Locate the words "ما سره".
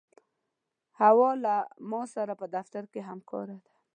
1.89-2.33